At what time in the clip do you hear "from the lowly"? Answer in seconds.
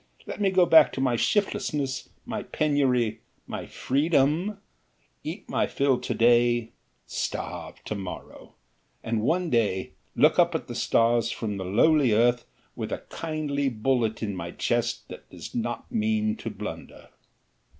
11.29-12.13